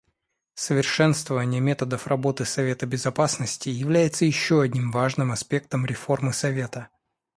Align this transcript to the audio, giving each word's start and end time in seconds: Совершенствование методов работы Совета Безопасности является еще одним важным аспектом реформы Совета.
Совершенствование 0.55 1.61
методов 1.61 2.07
работы 2.07 2.43
Совета 2.43 2.87
Безопасности 2.87 3.69
является 3.69 4.25
еще 4.25 4.63
одним 4.63 4.89
важным 4.91 5.31
аспектом 5.31 5.85
реформы 5.85 6.33
Совета. 6.33 6.87